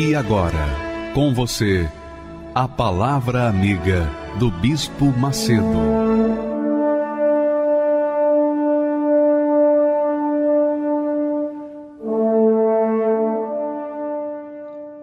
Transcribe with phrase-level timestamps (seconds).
[0.00, 0.64] E agora,
[1.12, 1.88] com você,
[2.54, 4.08] a Palavra Amiga
[4.38, 5.64] do Bispo Macedo.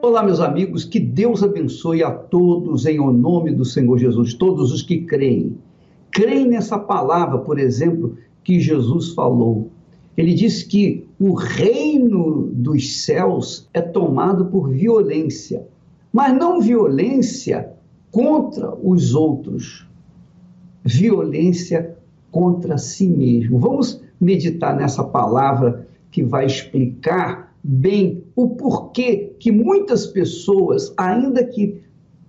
[0.02, 4.72] Olá, meus amigos, que Deus abençoe a todos em o nome do Senhor Jesus, todos
[4.72, 5.58] os que creem.
[6.10, 9.70] Creem nessa palavra, por exemplo, que Jesus falou.
[10.18, 15.68] Ele diz que o reino dos céus é tomado por violência,
[16.12, 17.74] mas não violência
[18.12, 19.86] contra os outros,
[20.84, 21.98] violência
[22.32, 23.60] contra si mesmo.
[23.60, 31.82] Vamos meditar nessa palavra que vai explicar bem o porquê que muitas pessoas, ainda que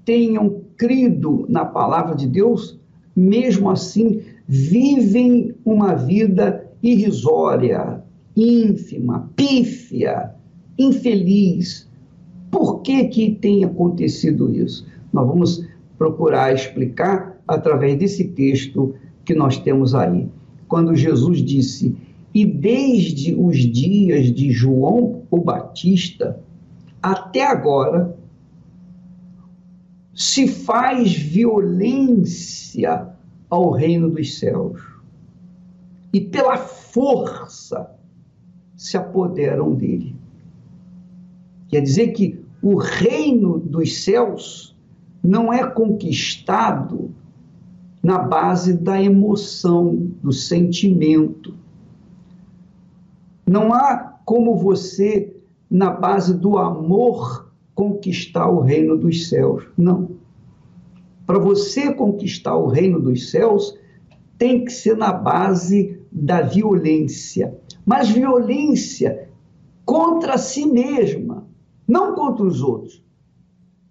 [0.04, 2.78] tenham crido na palavra de Deus,
[3.14, 8.00] mesmo assim vivem uma vida irrisória,
[8.36, 10.30] ínfima, pífia,
[10.78, 11.88] infeliz.
[12.50, 14.86] Por que que tem acontecido isso?
[15.12, 15.66] Nós vamos
[15.98, 20.28] procurar explicar através desse texto que nós temos aí.
[20.68, 21.96] Quando Jesus disse:
[22.32, 26.38] "E desde os dias de João o Batista
[27.02, 28.16] até agora
[30.14, 33.08] se faz violência
[33.50, 34.95] ao reino dos céus
[36.17, 37.91] e pela força
[38.75, 40.17] se apoderam dele.
[41.69, 44.75] Quer dizer que o reino dos céus
[45.22, 47.15] não é conquistado
[48.03, 51.55] na base da emoção, do sentimento.
[53.47, 55.37] Não há como você,
[55.71, 59.69] na base do amor, conquistar o reino dos céus.
[59.76, 60.12] Não.
[61.26, 63.78] Para você conquistar o reino dos céus,
[64.38, 67.54] tem que ser na base da violência,
[67.84, 69.28] mas violência
[69.84, 71.47] contra si mesma,
[71.87, 73.04] não contra os outros.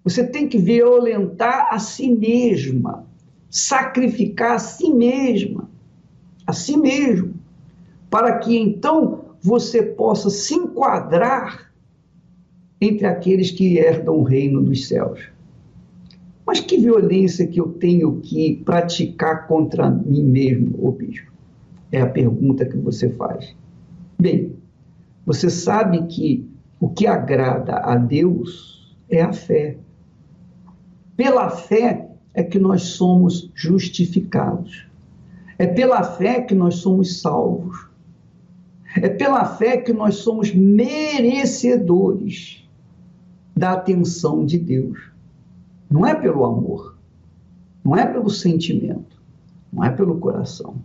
[0.03, 3.05] Você tem que violentar a si mesma,
[3.47, 5.69] sacrificar a si mesma,
[6.47, 7.35] a si mesmo,
[8.09, 11.71] para que então você possa se enquadrar
[12.81, 15.29] entre aqueles que herdam o reino dos céus.
[16.43, 21.34] Mas que violência que eu tenho que praticar contra mim mesmo, ô bispo?
[21.95, 23.55] É a pergunta que você faz.
[24.19, 24.57] Bem,
[25.25, 26.45] você sabe que
[26.77, 29.77] o que agrada a Deus é a fé.
[31.15, 34.85] Pela fé é que nós somos justificados.
[35.57, 37.87] É pela fé que nós somos salvos.
[39.01, 42.69] É pela fé que nós somos merecedores
[43.55, 44.99] da atenção de Deus.
[45.89, 46.97] Não é pelo amor,
[47.81, 49.15] não é pelo sentimento,
[49.71, 50.75] não é pelo coração.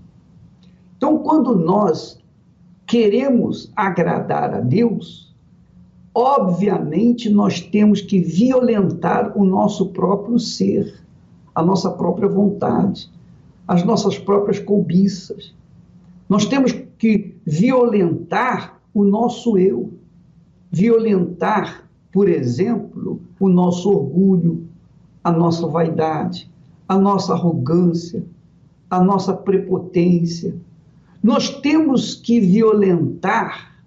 [1.00, 2.19] Então, quando nós
[2.87, 5.34] queremos agradar a Deus,
[6.15, 11.03] obviamente nós temos que violentar o nosso próprio ser,
[11.55, 13.11] a nossa própria vontade,
[13.66, 15.55] as nossas próprias cobiças.
[16.28, 19.94] Nós temos que violentar o nosso eu,
[20.71, 24.69] violentar, por exemplo, o nosso orgulho,
[25.25, 26.53] a nossa vaidade,
[26.87, 28.22] a nossa arrogância,
[28.91, 30.55] a nossa prepotência
[31.22, 33.84] nós temos que violentar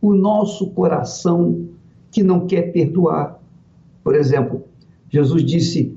[0.00, 1.68] o nosso coração
[2.10, 3.40] que não quer perdoar.
[4.02, 4.64] Por exemplo,
[5.08, 5.96] Jesus disse: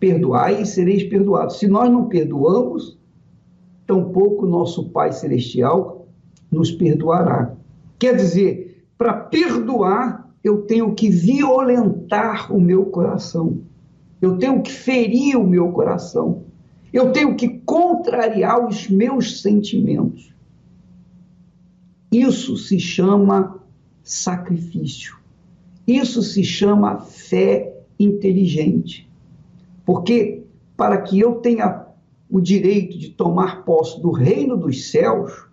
[0.00, 1.58] Perdoai e sereis perdoados.
[1.58, 2.98] Se nós não perdoamos,
[3.86, 6.06] tampouco nosso Pai Celestial
[6.50, 7.54] nos perdoará.
[7.98, 13.58] Quer dizer, para perdoar, eu tenho que violentar o meu coração.
[14.20, 16.44] Eu tenho que ferir o meu coração.
[16.92, 20.32] Eu tenho que contrariar os meus sentimentos.
[22.10, 23.60] Isso se chama
[24.02, 25.16] sacrifício.
[25.86, 29.08] Isso se chama fé inteligente.
[29.84, 30.42] Porque
[30.76, 31.86] para que eu tenha
[32.28, 35.46] o direito de tomar posse do reino dos céus,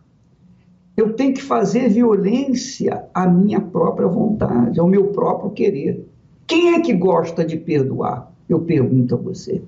[0.96, 6.08] eu tenho que fazer violência à minha própria vontade, ao meu próprio querer.
[6.48, 8.32] Quem é que gosta de perdoar?
[8.50, 9.62] Eu pergunto a você.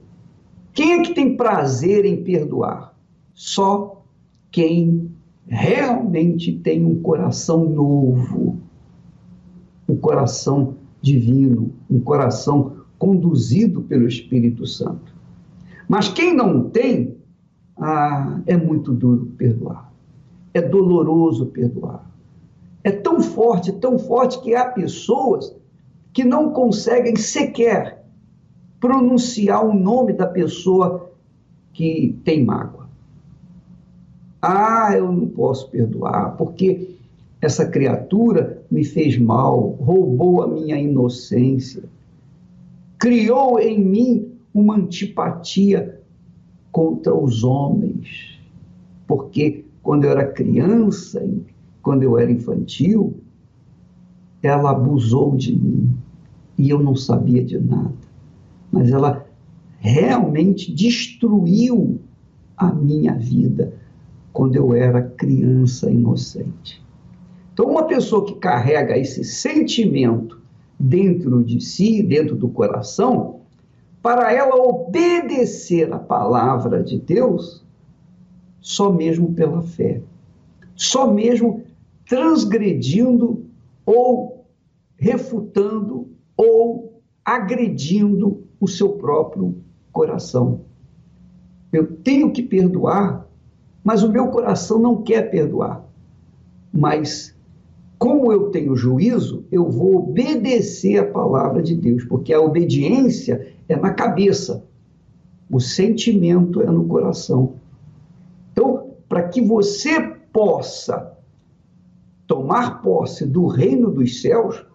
[0.79, 2.95] Quem é que tem prazer em perdoar?
[3.33, 4.01] Só
[4.49, 5.11] quem
[5.45, 8.61] realmente tem um coração novo,
[9.89, 15.13] um coração divino, um coração conduzido pelo Espírito Santo.
[15.85, 17.17] Mas quem não tem,
[17.75, 19.91] ah, é muito duro perdoar.
[20.53, 22.09] É doloroso perdoar.
[22.85, 25.53] É tão forte, tão forte que há pessoas
[26.13, 27.98] que não conseguem sequer
[28.79, 31.11] pronunciar o nome da pessoa
[31.73, 32.87] que tem mágoa.
[34.41, 36.95] Ah, eu não posso perdoar, porque
[37.41, 41.83] essa criatura me fez mal, roubou a minha inocência,
[42.97, 45.99] criou em mim uma antipatia
[46.71, 48.39] contra os homens.
[49.07, 51.25] Porque quando eu era criança,
[51.81, 53.15] quando eu era infantil,
[54.41, 55.97] ela abusou de mim
[56.57, 58.08] e eu não sabia de nada.
[58.71, 59.25] Mas ela
[59.79, 61.99] realmente destruiu
[62.57, 63.73] a minha vida
[64.33, 66.83] quando eu era criança inocente.
[67.53, 70.39] Então, uma pessoa que carrega esse sentimento
[70.79, 73.41] dentro de si, dentro do coração,
[74.01, 77.65] para ela obedecer a palavra de Deus,
[78.61, 80.01] só mesmo pela fé,
[80.75, 81.63] só mesmo
[82.07, 83.45] transgredindo
[83.85, 84.45] ou
[84.97, 86.07] refutando
[86.37, 89.55] ou agredindo o seu próprio
[89.91, 90.61] coração.
[91.71, 93.27] Eu tenho que perdoar,
[93.83, 95.85] mas o meu coração não quer perdoar.
[96.71, 97.35] Mas
[97.99, 103.75] como eu tenho juízo, eu vou obedecer a palavra de Deus, porque a obediência é
[103.75, 104.65] na cabeça,
[105.51, 107.55] o sentimento é no coração.
[108.51, 109.99] Então, para que você
[110.31, 111.17] possa
[112.25, 114.65] tomar posse do reino dos céus,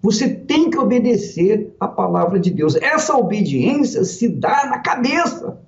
[0.00, 2.76] você tem que obedecer a palavra de Deus.
[2.76, 5.60] Essa obediência se dá na cabeça,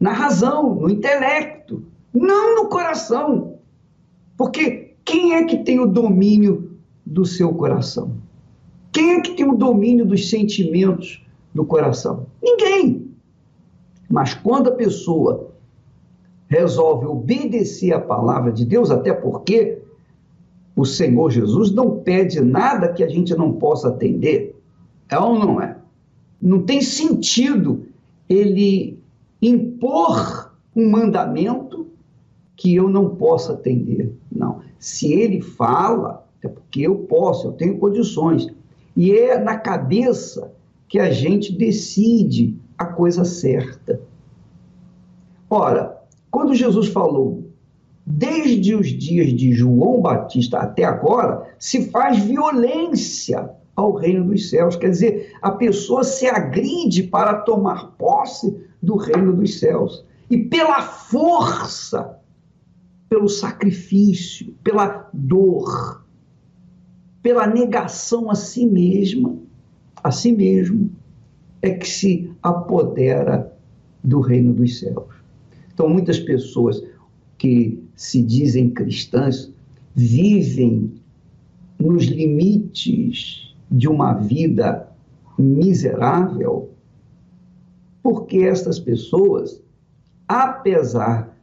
[0.00, 3.58] na razão, no intelecto, não no coração.
[4.36, 8.16] Porque quem é que tem o domínio do seu coração?
[8.90, 12.26] Quem é que tem o domínio dos sentimentos do coração?
[12.42, 13.10] Ninguém.
[14.08, 15.50] Mas quando a pessoa
[16.48, 19.83] resolve obedecer a palavra de Deus, até porque
[20.76, 24.56] o Senhor Jesus não pede nada que a gente não possa atender.
[25.08, 25.76] É ou não é?
[26.40, 27.86] Não tem sentido
[28.28, 28.98] ele
[29.40, 31.86] impor um mandamento
[32.56, 34.12] que eu não possa atender.
[34.30, 34.62] Não.
[34.78, 38.48] Se ele fala, é porque eu posso, eu tenho condições.
[38.96, 40.52] E é na cabeça
[40.88, 44.00] que a gente decide a coisa certa.
[45.48, 47.43] Ora, quando Jesus falou
[48.06, 54.76] desde os dias de João Batista até agora, se faz violência ao reino dos céus.
[54.76, 60.04] Quer dizer, a pessoa se agride para tomar posse do reino dos céus.
[60.30, 62.18] E pela força,
[63.08, 66.04] pelo sacrifício, pela dor,
[67.22, 69.36] pela negação a si mesma,
[70.02, 70.90] a si mesmo,
[71.62, 73.56] é que se apodera
[74.02, 75.14] do reino dos céus.
[75.72, 76.82] Então, muitas pessoas
[77.38, 79.52] que se dizem cristãs
[79.94, 80.94] vivem
[81.78, 84.88] nos limites de uma vida
[85.38, 86.70] miserável,
[88.02, 89.62] porque estas pessoas,
[90.28, 91.36] apesar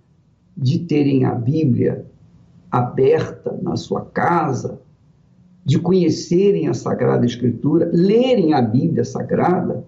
[0.56, 2.06] de terem a Bíblia
[2.70, 4.80] aberta na sua casa,
[5.64, 9.86] de conhecerem a Sagrada Escritura, lerem a Bíblia Sagrada,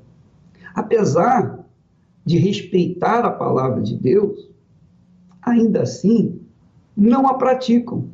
[0.76, 1.66] apesar
[2.26, 4.50] de respeitar a palavra de Deus,
[5.42, 6.43] ainda assim
[6.96, 8.10] não a praticam.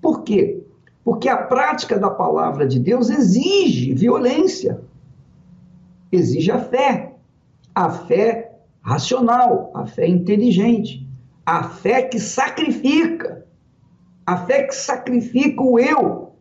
[0.00, 0.62] Por quê?
[1.04, 4.80] Porque a prática da palavra de Deus exige violência,
[6.10, 7.14] exige a fé,
[7.74, 11.06] a fé racional, a fé inteligente,
[11.44, 13.44] a fé que sacrifica,
[14.26, 16.32] a fé que sacrifica o eu,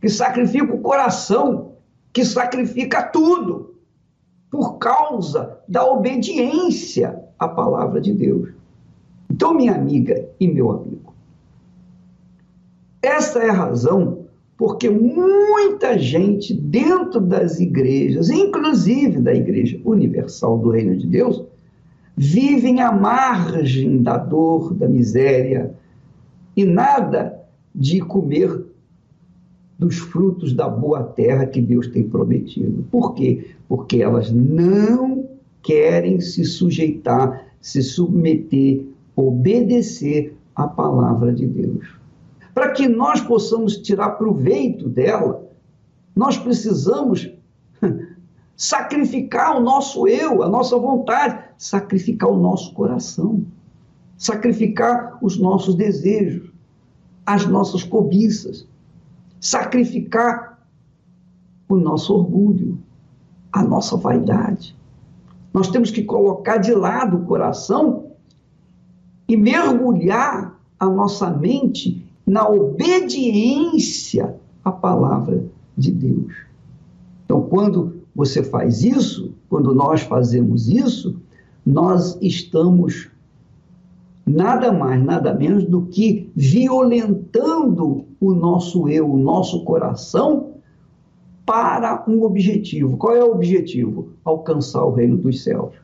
[0.00, 1.72] que sacrifica o coração,
[2.12, 3.74] que sacrifica tudo,
[4.50, 8.50] por causa da obediência à palavra de Deus.
[9.30, 11.09] Então, minha amiga e meu amigo,
[13.02, 14.20] essa é a razão
[14.60, 21.42] porque muita gente dentro das igrejas, inclusive da Igreja Universal do Reino de Deus,
[22.14, 25.74] vivem à margem da dor, da miséria
[26.54, 27.40] e nada
[27.74, 28.66] de comer
[29.78, 32.84] dos frutos da boa terra que Deus tem prometido.
[32.90, 33.52] Por quê?
[33.66, 35.26] Porque elas não
[35.62, 38.84] querem se sujeitar, se submeter,
[39.16, 41.99] obedecer à palavra de Deus.
[42.54, 45.48] Para que nós possamos tirar proveito dela,
[46.14, 47.30] nós precisamos
[48.56, 53.44] sacrificar o nosso eu, a nossa vontade, sacrificar o nosso coração,
[54.18, 56.50] sacrificar os nossos desejos,
[57.24, 58.66] as nossas cobiças,
[59.40, 60.58] sacrificar
[61.68, 62.78] o nosso orgulho,
[63.52, 64.76] a nossa vaidade.
[65.52, 68.10] Nós temos que colocar de lado o coração
[69.28, 75.44] e mergulhar a nossa mente na obediência à palavra
[75.76, 76.32] de Deus.
[77.24, 81.16] Então, quando você faz isso, quando nós fazemos isso,
[81.66, 83.10] nós estamos
[84.24, 90.52] nada mais, nada menos do que violentando o nosso eu, o nosso coração,
[91.44, 92.96] para um objetivo.
[92.96, 94.10] Qual é o objetivo?
[94.24, 95.74] Alcançar o reino dos céus.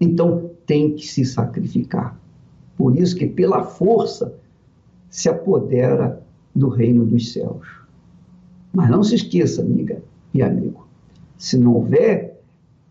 [0.00, 2.18] Então, tem que se sacrificar.
[2.76, 4.41] Por isso que, pela força,
[5.12, 6.20] se apodera
[6.56, 7.68] do reino dos céus.
[8.72, 10.02] Mas não se esqueça, amiga
[10.32, 10.88] e amigo,
[11.36, 12.40] se não houver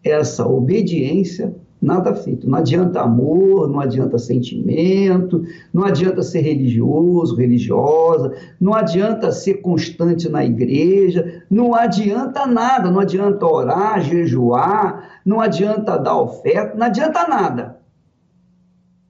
[0.03, 2.47] essa obediência, nada feito.
[2.47, 10.29] Não adianta amor, não adianta sentimento, não adianta ser religioso, religiosa, não adianta ser constante
[10.29, 17.27] na igreja, não adianta nada, não adianta orar, jejuar, não adianta dar oferta, não adianta
[17.27, 17.81] nada.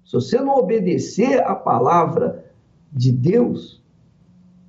[0.06, 2.41] Se você não obedecer a palavra
[2.92, 3.82] de Deus,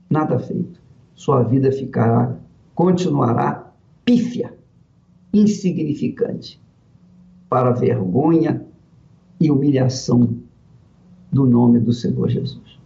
[0.09, 0.81] nada feito.
[1.15, 2.37] Sua vida ficará,
[2.75, 3.73] continuará
[4.05, 4.55] pífia,
[5.33, 6.61] insignificante
[7.49, 8.65] para vergonha
[9.41, 10.39] e humilhação
[11.31, 12.79] do nome do Senhor Jesus.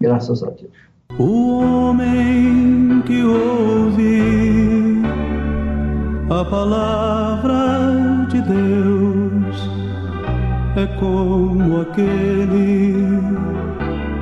[0.00, 0.72] Graças a Deus.
[1.18, 5.02] O homem que ouve
[6.30, 9.56] a palavra de Deus
[10.76, 13.13] é como aquele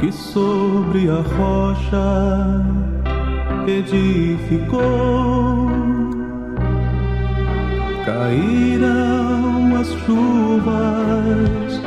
[0.02, 2.61] que sobre a rocha
[3.68, 4.80] edificou.
[8.04, 11.80] Caíram as chuvas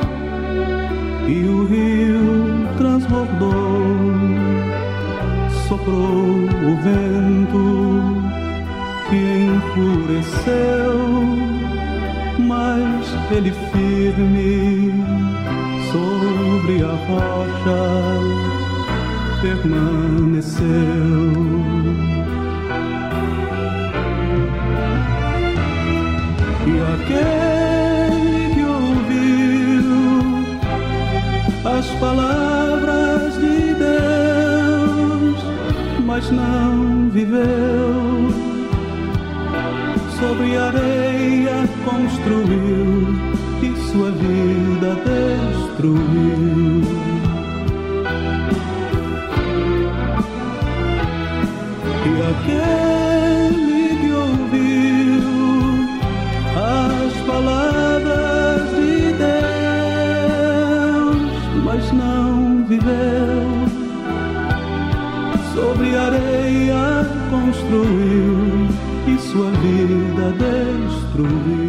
[1.28, 3.84] e o rio transbordou,
[5.68, 7.66] soprou o vento
[9.10, 9.24] que
[9.58, 10.96] enfureceu,
[12.40, 14.95] mas ele firme
[17.08, 17.82] rocha
[19.42, 20.66] permaneceu.
[26.68, 27.46] E aquele
[31.78, 35.38] as palavras de Deus,
[36.06, 38.30] mas não viveu.
[40.20, 43.08] Sobre areia construiu
[43.62, 46.75] e sua vida destruiu.
[52.30, 55.24] Aquele que ouviu
[56.56, 57.86] as palavras
[62.68, 63.06] viveu,
[65.54, 68.68] sobre areia construiu
[69.08, 70.34] e sua vida
[70.94, 71.66] destruiu.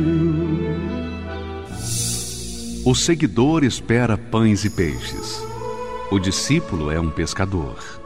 [2.85, 5.45] O seguidor espera pães e peixes.
[6.11, 8.06] O discípulo é um pescador.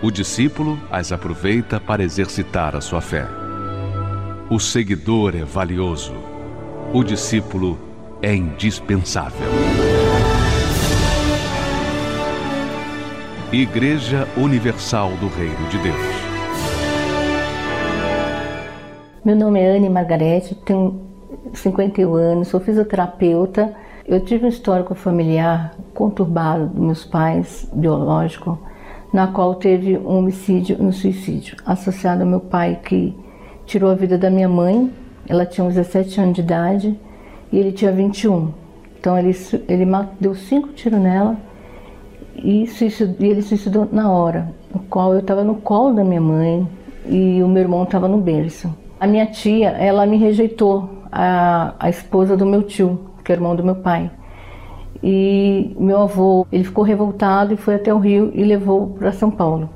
[0.00, 3.26] O discípulo as aproveita para exercitar a sua fé.
[4.48, 6.14] O seguidor é valioso.
[6.94, 7.76] O discípulo
[8.22, 9.48] é indispensável.
[13.52, 15.96] Igreja Universal do Reino de Deus.
[19.24, 21.08] Meu nome é Anne Margarete, tenho
[21.52, 23.74] 51 anos, sou fisioterapeuta.
[24.06, 28.60] Eu tive um histórico familiar conturbado dos meus pais, biológico,
[29.12, 33.14] na qual teve um homicídio e um suicídio, associado ao meu pai que
[33.66, 34.90] tirou a vida da minha mãe.
[35.28, 36.98] Ela tinha 17 anos de idade
[37.52, 38.52] e ele tinha 21.
[38.98, 39.36] Então ele,
[39.68, 39.84] ele
[40.20, 41.36] deu cinco tiros nela
[42.36, 46.20] e, suicidou, e ele suicidou na hora, no qual eu estava no colo da minha
[46.20, 46.66] mãe
[47.06, 48.72] e o meu irmão estava no berço.
[49.00, 53.54] A minha tia, ela me rejeitou, a, a esposa do meu tio, que é irmão
[53.54, 54.10] do meu pai.
[55.02, 59.30] E meu avô, ele ficou revoltado e foi até o Rio e levou para São
[59.30, 59.70] Paulo.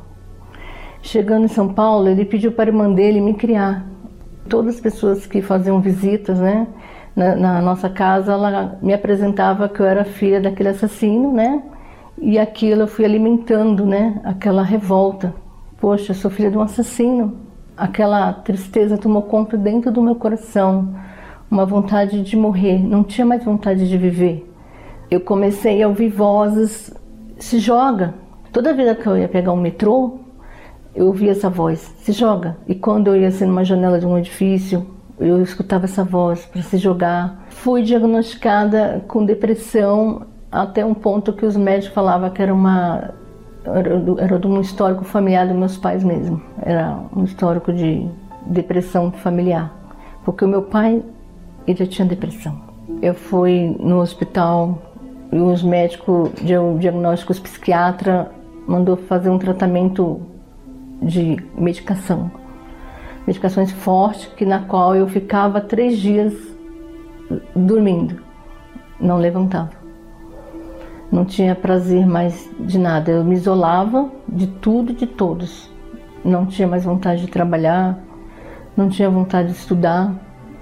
[1.00, 3.87] Chegando em São Paulo, ele pediu para a irmã dele me criar.
[4.49, 6.67] Todas as pessoas que faziam visitas, né,
[7.14, 11.62] na, na, nossa casa, ela me apresentava que eu era filha daquele assassino, né?
[12.19, 14.21] E aquilo eu fui alimentando, né?
[14.25, 15.35] Aquela revolta.
[15.81, 17.37] Poxa, eu sou filha de um assassino.
[17.76, 20.95] aquela tristeza tomou conta dentro do meu coração,
[21.50, 24.51] uma vontade de morrer, não tinha mais vontade de viver.
[25.12, 26.90] Eu comecei a ouvir vozes,
[27.38, 28.14] se joga.
[28.50, 30.21] Toda vida que eu ia pegar um metrô,
[30.95, 32.57] eu ouvia essa voz, se joga.
[32.66, 34.87] E quando eu ia assim numa janela de um edifício,
[35.21, 37.45] eu escutava essa voz para se jogar.
[37.50, 43.12] Fui diagnosticada com depressão até um ponto que os médicos falavam que era uma
[43.66, 46.40] era, de um histórico familiar dos meus pais mesmo.
[46.62, 48.09] Era um histórico de
[48.47, 49.71] depressão familiar,
[50.25, 51.02] porque o meu pai
[51.66, 52.59] ele tinha depressão.
[53.02, 54.78] Eu fui no hospital
[55.32, 58.30] e os médicos de diagnósticos psiquiatra
[58.66, 60.20] mandou fazer um tratamento
[61.00, 62.30] de medicação,
[63.26, 66.34] medicações fortes, que na qual eu ficava três dias
[67.56, 68.20] dormindo,
[69.00, 69.82] não levantava
[71.12, 73.10] não tinha prazer mais de nada.
[73.10, 75.70] Eu me isolava de tudo de todos.
[76.24, 77.98] Não tinha mais vontade de trabalhar,
[78.74, 80.14] não tinha vontade de estudar,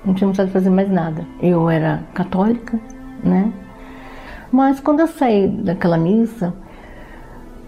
[0.04, 1.24] não tinha vontade de fazer mais nada.
[1.40, 2.80] Eu era católica,
[3.22, 3.52] né?
[4.50, 6.52] Mas quando eu saí daquela missa,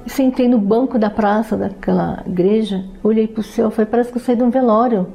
[0.06, 4.22] sentei no banco da praça daquela igreja, olhei para o céu, falei, parece que eu
[4.22, 5.06] saí de um velório,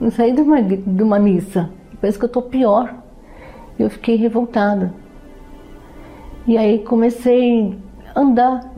[0.00, 2.94] eu saí de uma, de uma missa, parece que eu estou pior.
[3.78, 4.94] Eu fiquei revoltada.
[6.46, 7.76] E aí comecei
[8.14, 8.72] a andar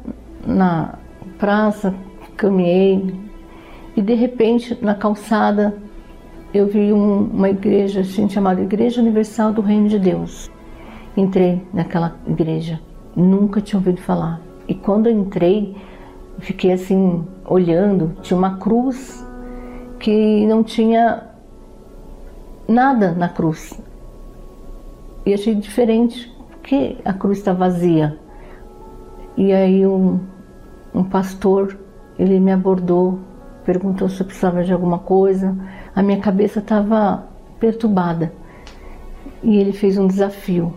[0.45, 0.99] na
[1.39, 1.95] praça,
[2.37, 3.15] caminhei
[3.97, 5.77] e de repente na calçada
[6.55, 10.51] eu vi um, uma igreja assim, chamada Igreja Universal do Reino de Deus.
[11.19, 12.79] Entrei naquela igreja,
[13.17, 14.41] nunca tinha ouvido falar.
[14.69, 15.77] E quando entrei,
[16.39, 19.27] fiquei assim olhando, tinha uma cruz
[19.99, 21.25] que não tinha
[22.69, 23.83] nada na cruz.
[25.27, 26.33] E achei diferente
[26.63, 28.17] que a cruz está vazia?
[29.37, 30.21] E aí um,
[30.95, 31.77] um pastor,
[32.17, 33.19] ele me abordou,
[33.65, 35.57] perguntou se eu precisava de alguma coisa.
[35.97, 37.27] A minha cabeça estava
[37.59, 38.33] perturbada.
[39.43, 40.73] E ele fez um desafio.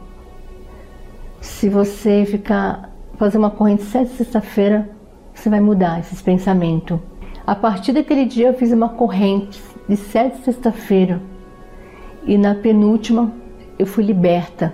[1.41, 4.89] Se você ficar fazer uma corrente sete sexta-feira,
[5.33, 6.97] você vai mudar esses pensamentos.
[7.45, 11.21] A partir daquele dia eu fiz uma corrente de sete sexta-feira
[12.25, 13.33] e na penúltima
[13.77, 14.73] eu fui liberta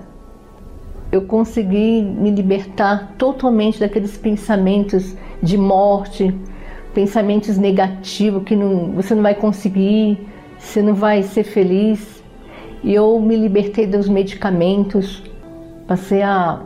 [1.11, 6.35] eu consegui me libertar totalmente daqueles pensamentos de morte,
[6.93, 10.19] pensamentos negativos que não, você não vai conseguir,
[10.59, 12.21] você não vai ser feliz.
[12.83, 15.23] E eu me libertei dos medicamentos,
[15.87, 16.61] passei a,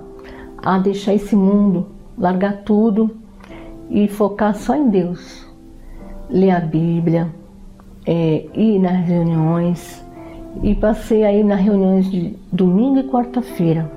[0.58, 3.18] a deixar esse mundo, largar tudo
[3.90, 5.48] e focar só em Deus.
[6.30, 7.30] Ler a Bíblia,
[8.06, 10.04] é, ir nas reuniões.
[10.64, 13.90] E passei aí nas reuniões de domingo e quarta-feira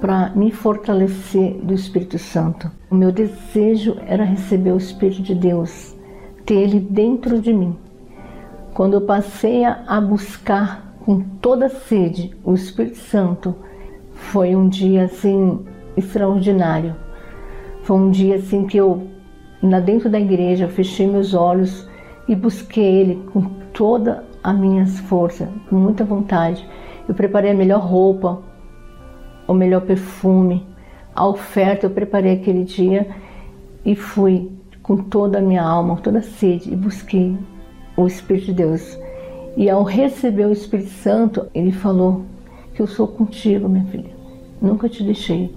[0.00, 2.70] para me fortalecer do Espírito Santo.
[2.90, 5.96] O meu desejo era receber o Espírito de Deus,
[6.46, 7.76] ter ele dentro de mim.
[8.74, 13.54] Quando eu passei a buscar com toda sede o Espírito Santo,
[14.18, 15.64] foi um dia assim
[15.96, 16.94] extraordinário.
[17.82, 19.06] Foi um dia assim que eu,
[19.62, 21.88] na dentro da igreja, eu fechei meus olhos
[22.28, 26.66] e busquei ele com toda a minhas forças, com muita vontade.
[27.08, 28.42] Eu preparei a melhor roupa,
[29.46, 30.66] o melhor perfume,
[31.14, 33.08] a oferta eu preparei aquele dia
[33.84, 34.50] e fui
[34.82, 37.36] com toda a minha alma, toda a sede e busquei
[37.96, 38.98] o Espírito de Deus.
[39.56, 42.24] E ao receber o Espírito Santo, ele falou
[42.78, 44.10] que eu sou contigo, minha filha.
[44.62, 45.52] Nunca te deixei.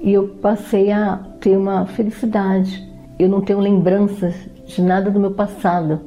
[0.00, 2.82] E eu passei a ter uma felicidade.
[3.18, 6.00] Eu não tenho lembranças de nada do meu passado.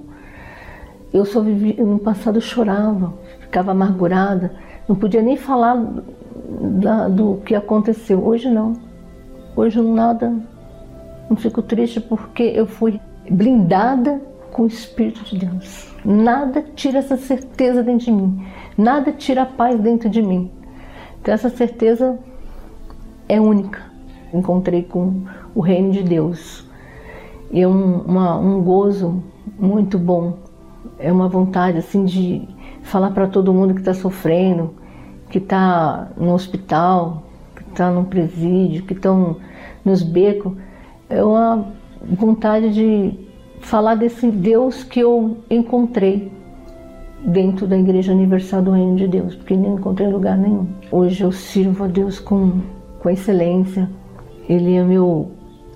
[1.14, 4.52] Eu só vivi, no passado eu chorava, ficava amargurada,
[4.88, 5.86] não podia nem falar
[6.82, 8.26] da, do que aconteceu.
[8.26, 8.74] Hoje não.
[9.56, 10.34] Hoje nada.
[11.30, 14.20] Não fico triste porque eu fui blindada
[14.52, 15.94] com o Espírito de Deus.
[16.04, 18.44] Nada tira essa certeza dentro de mim.
[18.80, 20.50] Nada tira a paz dentro de mim.
[21.22, 22.18] Então essa certeza
[23.28, 23.82] é única.
[24.34, 26.66] Encontrei com o reino de Deus.
[27.52, 29.22] E é um, uma, um gozo
[29.60, 30.38] muito bom.
[30.98, 32.48] É uma vontade assim de
[32.82, 34.74] falar para todo mundo que está sofrendo,
[35.30, 37.24] que está no hospital,
[37.58, 39.42] que está no presídio, que estão
[39.84, 40.54] nos becos,
[41.10, 41.68] é uma
[42.02, 43.28] vontade de
[43.60, 46.32] falar desse Deus que eu encontrei
[47.26, 50.68] dentro da Igreja Universal do Reino de Deus, porque não encontrei lugar nenhum.
[50.92, 52.62] Hoje eu sirvo a Deus com,
[53.00, 53.90] com excelência,
[54.48, 55.32] Ele é meu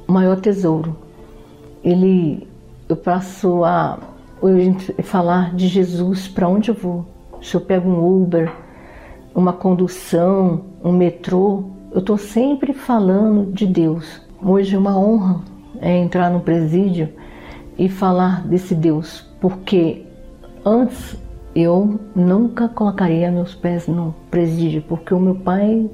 [0.08, 0.96] maior tesouro.
[1.84, 2.48] Ele,
[2.88, 4.00] eu passo a
[5.04, 7.06] falar de Jesus para onde eu vou.
[7.42, 8.52] Se eu pego um Uber,
[9.36, 14.22] uma condução, um metrô, eu estou sempre falando de Deus.
[14.42, 15.54] Hoje é uma honra
[15.84, 17.10] é entrar no presídio
[17.78, 20.06] e falar desse Deus porque
[20.66, 21.18] antes
[21.56, 25.90] eu nunca colocaria meus pés no presídio, porque o meu pai,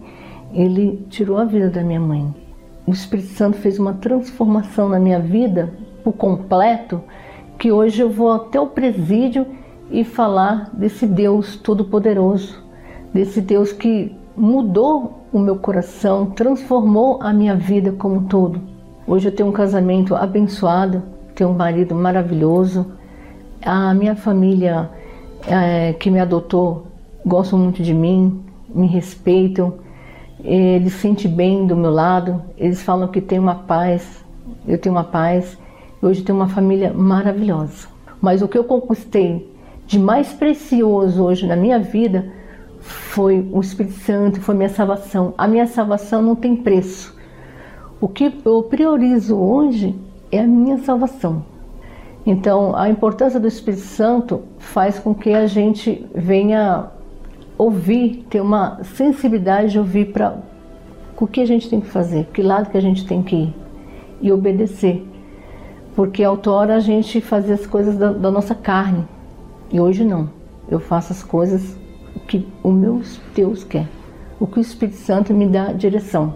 [0.54, 2.34] ele tirou a vida da minha mãe.
[2.88, 7.02] O Espírito Santo fez uma transformação na minha vida por completo,
[7.58, 9.45] que hoje eu vou até o presídio
[9.91, 12.63] e falar desse Deus todo-poderoso,
[13.13, 18.62] desse Deus que mudou o meu coração, transformou a minha vida como um todo.
[19.06, 21.04] Hoje eu tenho um casamento abençoado,
[21.36, 22.93] tenho um marido maravilhoso,
[23.62, 24.89] a minha família
[25.47, 26.88] é, que me adotou
[27.25, 29.75] gostam muito de mim, me respeitam,
[30.43, 34.23] eles se sentem bem do meu lado, eles falam que tem uma paz,
[34.67, 35.58] eu tenho uma paz,
[36.02, 37.88] hoje tenho uma família maravilhosa.
[38.21, 39.54] Mas o que eu conquistei
[39.86, 42.32] de mais precioso hoje na minha vida
[42.80, 45.34] foi o Espírito Santo, foi minha salvação.
[45.38, 47.15] A minha salvação não tem preço.
[47.99, 49.95] O que eu priorizo hoje
[50.32, 51.43] é a minha salvação.
[52.30, 56.92] Então, a importância do Espírito Santo faz com que a gente venha
[57.58, 60.38] ouvir, ter uma sensibilidade de ouvir para
[61.20, 63.56] o que a gente tem que fazer, que lado que a gente tem que ir
[64.22, 65.04] e obedecer.
[65.96, 69.08] Porque outrora a gente fazia as coisas da, da nossa carne
[69.72, 70.30] e hoje não.
[70.70, 71.76] Eu faço as coisas
[72.28, 73.02] que o meu
[73.34, 73.88] Deus quer,
[74.39, 76.36] o que o Espírito Santo me dá direção.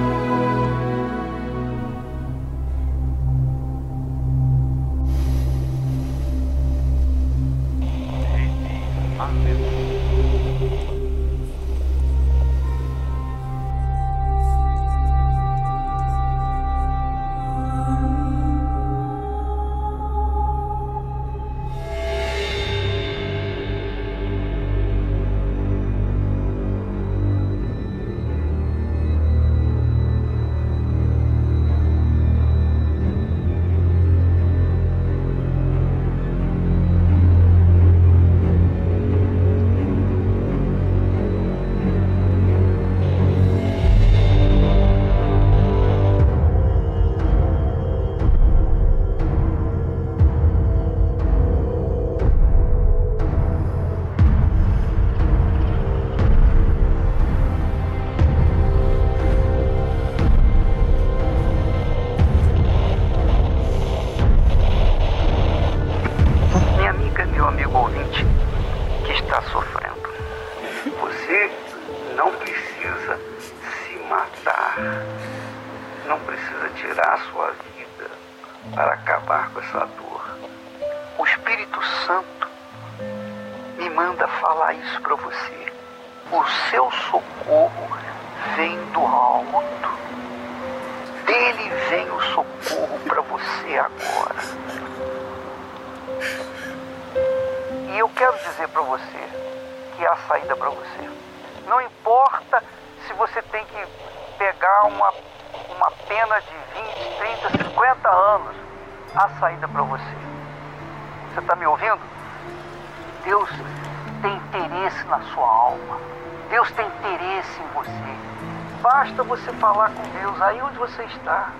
[120.77, 121.53] Você está.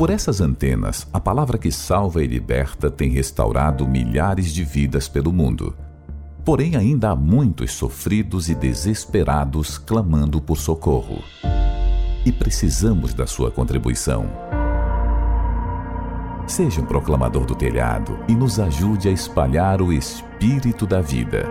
[0.00, 5.30] Por essas antenas, a palavra que salva e liberta tem restaurado milhares de vidas pelo
[5.30, 5.76] mundo.
[6.42, 11.22] Porém, ainda há muitos sofridos e desesperados clamando por socorro.
[12.24, 14.24] E precisamos da sua contribuição.
[16.46, 21.46] Seja um proclamador do telhado e nos ajude a espalhar o espírito da vida.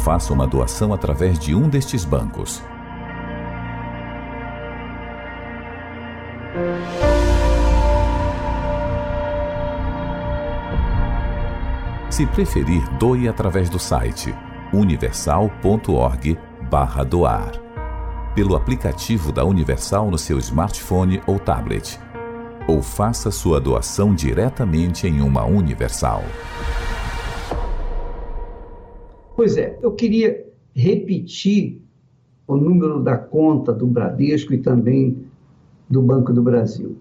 [0.00, 2.60] Faça uma doação através de um destes bancos.
[12.20, 14.34] Se preferir, doe através do site
[14.74, 17.52] universal.org/doar,
[18.34, 21.98] pelo aplicativo da Universal no seu smartphone ou tablet
[22.68, 26.22] ou faça sua doação diretamente em uma Universal.
[29.34, 31.80] Pois é, eu queria repetir
[32.46, 35.24] o número da conta do Bradesco e também
[35.88, 36.98] do Banco do Brasil.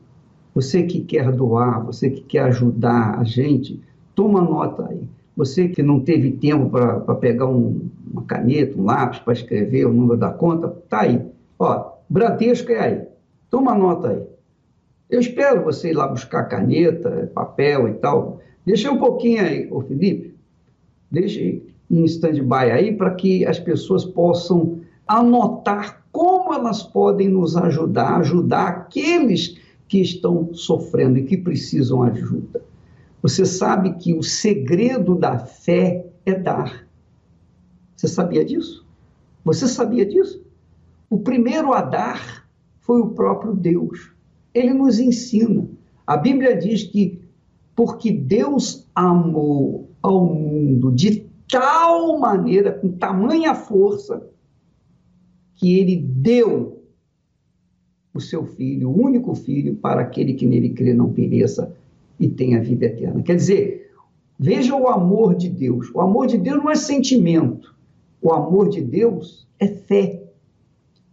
[0.56, 3.82] Você que quer doar, você que quer ajudar a gente,
[4.16, 5.02] toma nota aí.
[5.36, 9.94] Você que não teve tempo para pegar um, uma caneta, um lápis para escrever o
[9.94, 11.22] número da conta, tá aí.
[11.58, 13.02] Ó, Bradesco é aí.
[13.50, 14.24] Toma nota aí.
[15.10, 18.40] Eu espero você ir lá buscar caneta, papel e tal.
[18.66, 20.36] Deixa um pouquinho aí, ô Felipe.
[21.10, 28.18] Deixa em stand-by aí para que as pessoas possam anotar como elas podem nos ajudar,
[28.20, 32.62] ajudar aqueles que estão sofrendo e que precisam ajuda.
[33.22, 36.88] Você sabe que o segredo da fé é dar.
[37.96, 38.86] Você sabia disso?
[39.44, 40.44] Você sabia disso?
[41.10, 42.48] O primeiro a dar
[42.80, 44.12] foi o próprio Deus
[44.54, 45.68] ele nos ensina.
[46.06, 47.20] A Bíblia diz que
[47.76, 54.28] porque Deus amou ao mundo de tal maneira, com tamanha força,
[55.56, 56.84] que ele deu
[58.14, 61.76] o seu filho, o único filho, para aquele que nele crê não pereça
[62.20, 63.22] e tenha vida eterna.
[63.24, 63.92] Quer dizer,
[64.38, 65.90] veja o amor de Deus.
[65.94, 67.76] O amor de Deus não é sentimento.
[68.22, 70.24] O amor de Deus é fé.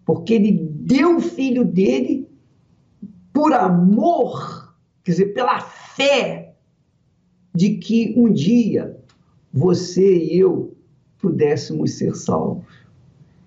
[0.04, 2.28] Porque ele deu o filho dele
[3.32, 6.54] por amor, quer dizer, pela fé
[7.54, 8.98] de que um dia
[9.52, 10.74] você e eu
[11.18, 12.64] pudéssemos ser salvos.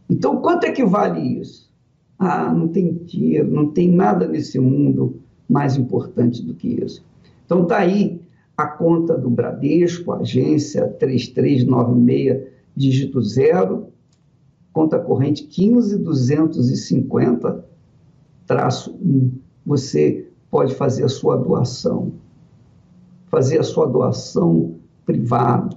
[0.09, 1.71] Então, quanto é que vale isso?
[2.17, 7.03] Ah, não tem dinheiro, não tem nada nesse mundo mais importante do que isso.
[7.49, 8.21] Então, está aí
[8.55, 12.43] a conta do Bradesco, agência 3396,
[12.75, 13.87] dígito zero,
[14.71, 17.65] conta corrente 15250,
[18.45, 19.31] traço 1
[19.65, 22.11] você pode fazer a sua doação.
[23.31, 25.75] Fazer a sua doação privada.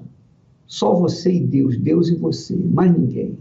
[0.67, 3.39] Só você e Deus, Deus e você, mais ninguém.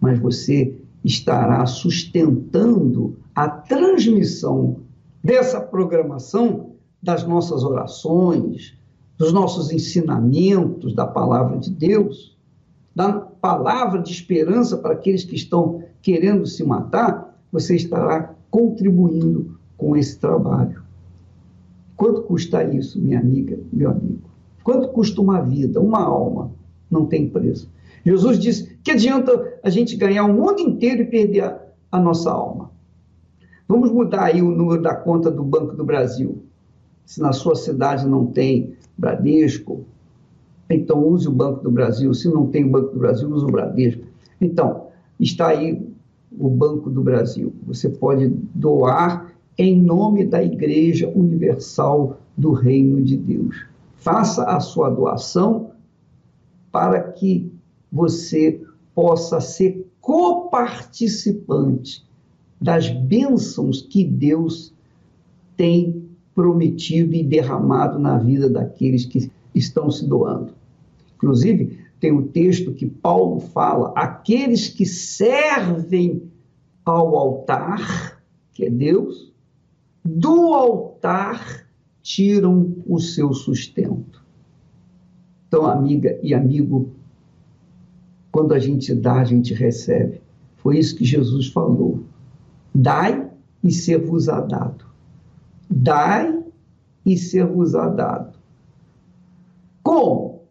[0.00, 4.78] Mas você estará sustentando a transmissão
[5.22, 6.75] dessa programação
[7.06, 8.76] das nossas orações,
[9.16, 12.36] dos nossos ensinamentos da palavra de Deus,
[12.92, 19.96] da palavra de esperança para aqueles que estão querendo se matar, você estará contribuindo com
[19.96, 20.82] esse trabalho.
[21.96, 24.28] Quanto custa isso, minha amiga, meu amigo?
[24.64, 26.50] Quanto custa uma vida, uma alma?
[26.90, 27.70] Não tem preço.
[28.04, 31.60] Jesus disse que adianta a gente ganhar o mundo inteiro e perder a,
[31.92, 32.70] a nossa alma.
[33.68, 36.42] Vamos mudar aí o número da conta do Banco do Brasil.
[37.06, 39.84] Se na sua cidade não tem Bradesco,
[40.68, 42.12] então use o Banco do Brasil.
[42.12, 44.02] Se não tem o Banco do Brasil, use o Bradesco.
[44.40, 44.88] Então,
[45.18, 45.86] está aí
[46.36, 47.54] o Banco do Brasil.
[47.66, 53.64] Você pode doar em nome da Igreja Universal do Reino de Deus.
[53.94, 55.70] Faça a sua doação
[56.70, 57.50] para que
[57.90, 58.60] você
[58.94, 62.04] possa ser coparticipante
[62.60, 64.74] das bênçãos que Deus
[65.56, 66.05] tem
[66.36, 70.52] prometido e derramado na vida daqueles que estão se doando.
[71.16, 76.30] Inclusive, tem o um texto que Paulo fala: aqueles que servem
[76.84, 78.22] ao altar,
[78.52, 79.32] que é Deus,
[80.04, 81.66] do altar
[82.02, 84.24] tiram o seu sustento.
[85.48, 86.90] Então, amiga e amigo,
[88.30, 90.20] quando a gente dá, a gente recebe.
[90.56, 92.04] Foi isso que Jesus falou.
[92.74, 93.28] Dai
[93.64, 94.85] e ser-vos-á dado.
[95.68, 96.42] Dai
[97.04, 98.36] e ser-vos-á dado.
[99.82, 100.42] Como?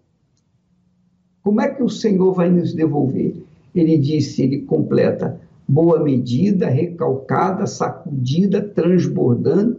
[1.44, 3.36] Como é que o Senhor vai nos devolver?
[3.74, 9.78] Ele disse, ele completa, boa medida, recalcada, sacudida, transbordando,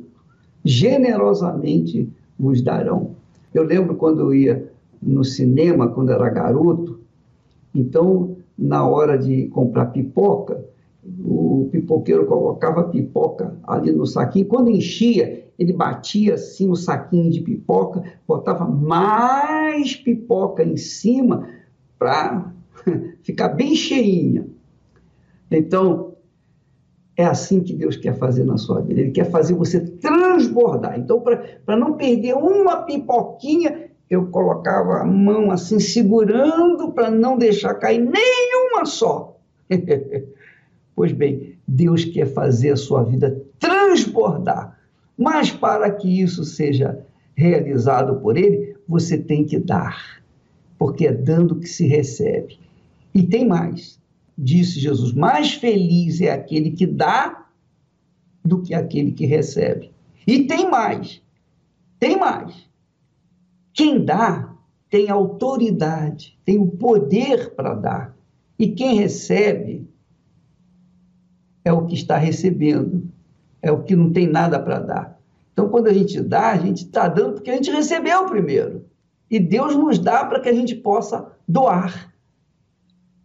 [0.64, 3.12] generosamente vos darão.
[3.54, 4.70] Eu lembro quando eu ia
[5.02, 7.00] no cinema, quando era garoto,
[7.74, 10.64] então, na hora de comprar pipoca,
[11.24, 14.46] o pipoqueiro colocava pipoca ali no saquinho.
[14.46, 21.48] Quando enchia, ele batia assim o saquinho de pipoca, botava mais pipoca em cima
[21.98, 22.52] para
[23.22, 24.46] ficar bem cheinha.
[25.50, 26.14] Então,
[27.18, 29.00] É assim que Deus quer fazer na sua vida.
[29.00, 30.98] Ele quer fazer você transbordar.
[30.98, 37.74] Então, para não perder uma pipoquinha, eu colocava a mão assim, segurando para não deixar
[37.74, 39.38] cair nenhuma só.
[40.96, 44.76] pois bem, Deus quer fazer a sua vida transbordar.
[45.16, 47.06] Mas para que isso seja
[47.36, 50.20] realizado por Ele, você tem que dar.
[50.76, 52.58] Porque é dando que se recebe.
[53.14, 54.00] E tem mais.
[54.36, 57.46] Disse Jesus: mais feliz é aquele que dá
[58.44, 59.92] do que aquele que recebe.
[60.26, 61.22] E tem mais.
[62.00, 62.66] Tem mais
[63.76, 64.54] quem dá
[64.88, 68.16] tem autoridade, tem o poder para dar.
[68.58, 69.86] E quem recebe
[71.66, 73.02] é o que está recebendo,
[73.60, 75.18] é o que não tem nada para dar.
[75.52, 78.84] Então, quando a gente dá, a gente está dando porque a gente recebeu primeiro.
[79.28, 82.14] E Deus nos dá para que a gente possa doar.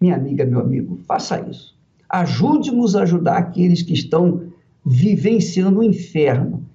[0.01, 1.77] Minha amiga, meu amigo, faça isso.
[2.09, 4.51] Ajude-nos a ajudar aqueles que estão
[4.83, 6.65] vivenciando o inferno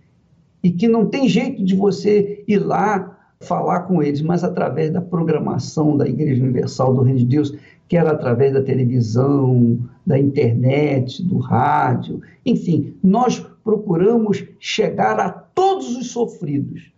[0.63, 5.01] e que não tem jeito de você ir lá falar com eles, mas através da
[5.01, 7.55] programação da Igreja Universal do Reino de Deus,
[7.89, 15.97] que era através da televisão, da internet, do rádio, enfim, nós procuramos chegar a todos
[15.97, 16.93] os sofridos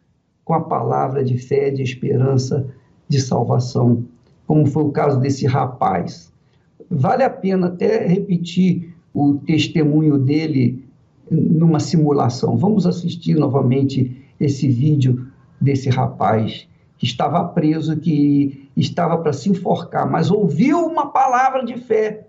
[0.44, 2.66] com a palavra de fé, de esperança,
[3.09, 4.05] de salvação,
[4.46, 6.33] como foi o caso desse rapaz.
[6.90, 10.85] Vale a pena até repetir o testemunho dele
[11.31, 12.57] numa simulação.
[12.57, 15.28] Vamos assistir novamente esse vídeo
[15.61, 21.77] desse rapaz que estava preso, que estava para se enforcar, mas ouviu uma palavra de
[21.77, 22.27] fé.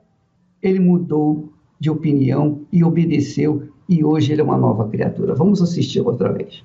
[0.61, 5.33] Ele mudou de opinião e obedeceu, e hoje ele é uma nova criatura.
[5.33, 6.63] Vamos assistir outra vez.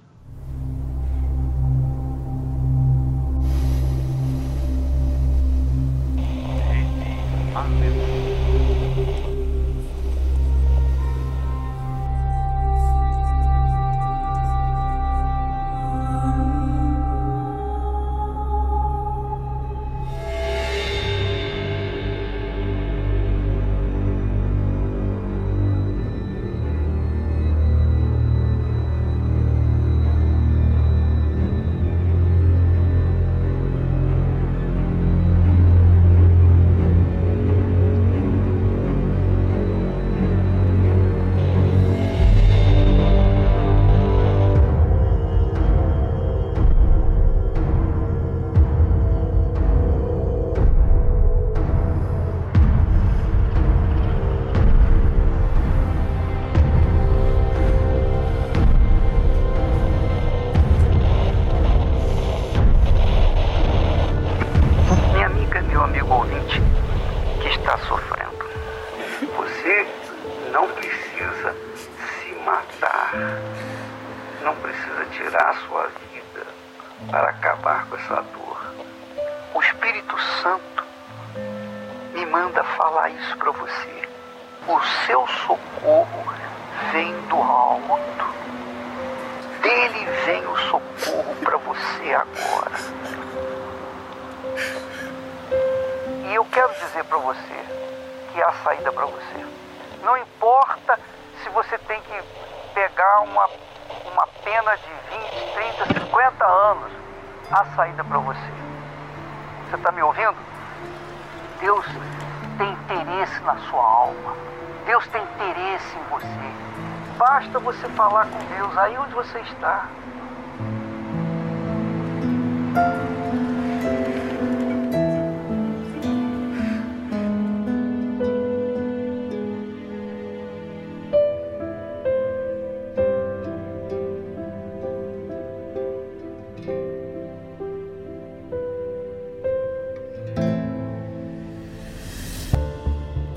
[119.24, 119.88] Você está.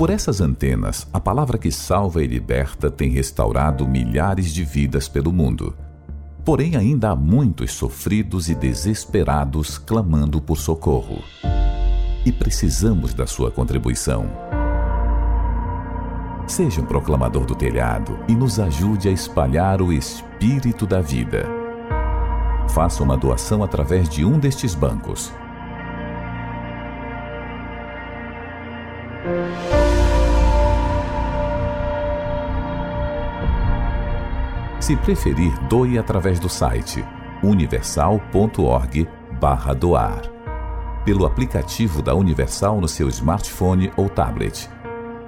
[0.07, 5.33] Por essas antenas, a palavra que salva e liberta tem restaurado milhares de vidas pelo
[5.33, 5.75] mundo.
[6.45, 11.21] Porém, ainda há muitos sofridos e desesperados clamando por socorro.
[12.25, 14.31] E precisamos da sua contribuição.
[16.47, 21.45] Seja um proclamador do telhado e nos ajude a espalhar o espírito da vida.
[22.69, 25.33] Faça uma doação através de um destes bancos
[34.87, 37.03] Se preferir, doe através do site
[37.43, 40.21] universal.org/doar,
[41.03, 44.69] pelo aplicativo da Universal no seu smartphone ou tablet.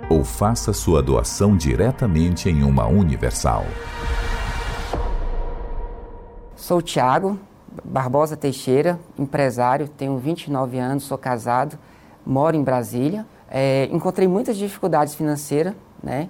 [0.10, 3.66] ou faça sua doação diretamente em uma Universal.
[6.55, 7.38] Sou Tiago
[7.84, 11.78] Barbosa Teixeira, empresário, tenho 29 anos, sou casado,
[12.26, 13.26] moro em Brasília.
[13.51, 16.30] É, encontrei muitas dificuldades financeiras, né?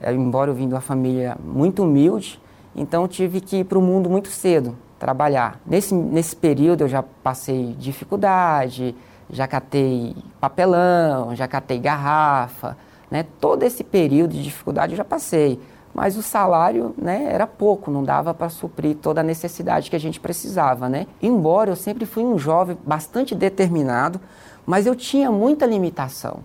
[0.00, 2.40] É, embora eu vim de uma família muito humilde,
[2.74, 5.58] então tive que ir para o mundo muito cedo trabalhar.
[5.66, 8.94] Nesse, nesse período eu já passei dificuldade,
[9.30, 12.76] já catei papelão, já catei garrafa,
[13.10, 13.24] né?
[13.40, 15.60] Todo esse período de dificuldade eu já passei,
[15.94, 20.00] mas o salário, né, era pouco, não dava para suprir toda a necessidade que a
[20.00, 21.06] gente precisava, né?
[21.20, 24.20] Embora eu sempre fui um jovem bastante determinado,
[24.64, 26.40] mas eu tinha muita limitação,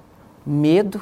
[0.46, 1.02] medo.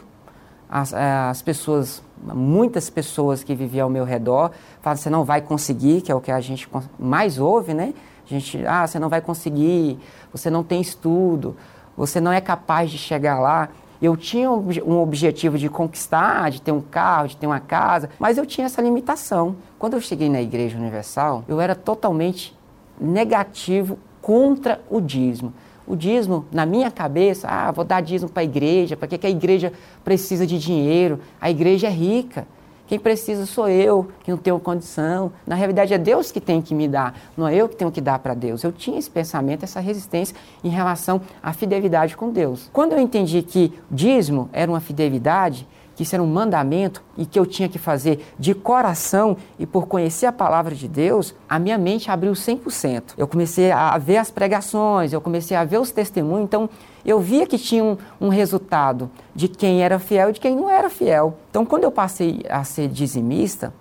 [0.75, 2.01] As, as pessoas,
[2.33, 4.49] muitas pessoas que viviam ao meu redor
[4.81, 6.67] falavam: você não vai conseguir, que é o que a gente
[6.97, 7.93] mais ouve, né?
[8.25, 9.99] A gente, ah, você não vai conseguir,
[10.31, 11.55] você não tem estudo,
[11.95, 13.69] você não é capaz de chegar lá.
[14.01, 18.39] Eu tinha um objetivo de conquistar, de ter um carro, de ter uma casa, mas
[18.39, 19.55] eu tinha essa limitação.
[19.77, 22.57] Quando eu cheguei na Igreja Universal, eu era totalmente
[22.99, 25.53] negativo contra o dízimo.
[25.85, 29.27] O dízimo, na minha cabeça, ah, vou dar dízimo para a igreja, para que, que
[29.27, 29.73] a igreja
[30.03, 31.19] precisa de dinheiro?
[31.41, 32.47] A igreja é rica.
[32.85, 35.31] Quem precisa sou eu, que não tenho condição.
[35.47, 38.01] Na realidade, é Deus que tem que me dar, não é eu que tenho que
[38.01, 38.63] dar para Deus.
[38.63, 42.69] Eu tinha esse pensamento, essa resistência em relação à fidelidade com Deus.
[42.73, 45.65] Quando eu entendi que dízimo era uma fidelidade,
[45.95, 49.87] que isso era um mandamento e que eu tinha que fazer de coração e por
[49.87, 53.13] conhecer a palavra de Deus, a minha mente abriu 100%.
[53.17, 56.69] Eu comecei a ver as pregações, eu comecei a ver os testemunhos, então
[57.05, 60.69] eu via que tinha um, um resultado de quem era fiel e de quem não
[60.69, 61.37] era fiel.
[61.49, 63.73] Então, quando eu passei a ser dizimista,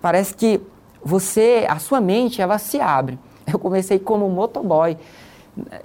[0.00, 0.60] parece que
[1.04, 3.18] você, a sua mente, ela se abre.
[3.50, 4.98] Eu comecei como motoboy.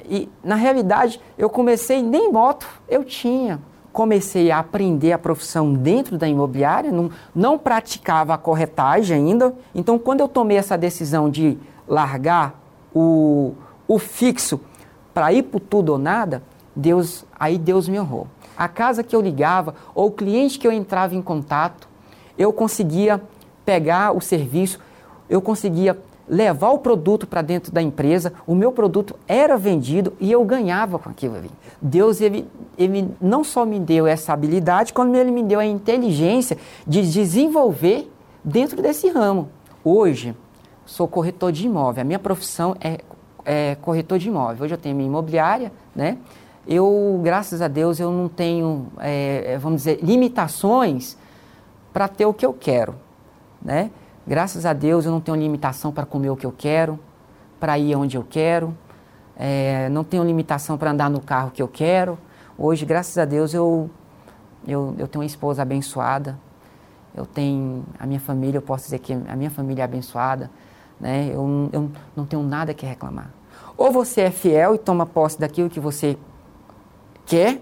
[0.09, 3.59] E, na realidade, eu comecei, nem moto eu tinha
[3.93, 9.53] comecei a aprender a profissão dentro da imobiliária, não, não praticava a corretagem ainda.
[9.73, 12.59] Então, quando eu tomei essa decisão de largar
[12.93, 13.53] o,
[13.87, 14.59] o fixo
[15.13, 16.41] para ir para tudo ou nada,
[16.75, 18.27] Deus, aí Deus me honrou.
[18.57, 21.87] A casa que eu ligava ou o cliente que eu entrava em contato,
[22.35, 23.21] eu conseguia
[23.63, 24.79] pegar o serviço,
[25.29, 30.32] eu conseguia levar o produto para dentro da empresa, o meu produto era vendido e
[30.32, 31.51] eu ganhava com aquilo ali.
[31.82, 32.47] Deus, ele,
[32.78, 36.57] ele não só me deu essa habilidade, como ele me deu a inteligência
[36.88, 38.09] de desenvolver
[38.43, 39.49] dentro desse ramo.
[39.84, 40.36] Hoje,
[40.86, 42.99] sou corretor de imóvel, a minha profissão é,
[43.45, 44.63] é corretor de imóvel.
[44.63, 46.17] Hoje eu tenho minha imobiliária, né?
[46.65, 51.17] Eu, graças a Deus, eu não tenho, é, vamos dizer, limitações
[51.91, 52.95] para ter o que eu quero,
[53.61, 53.91] né?
[54.26, 56.97] Graças a Deus eu não tenho limitação para comer o que eu quero,
[57.59, 58.76] para ir onde eu quero,
[59.36, 62.17] é, não tenho limitação para andar no carro que eu quero.
[62.57, 63.89] Hoje, graças a Deus, eu,
[64.65, 66.39] eu, eu tenho uma esposa abençoada,
[67.13, 70.49] eu tenho a minha família, eu posso dizer que a minha família é abençoada,
[71.01, 71.30] né?
[71.34, 73.30] eu, eu não tenho nada que reclamar.
[73.76, 76.17] Ou você é fiel e toma posse daquilo que você
[77.26, 77.61] quer,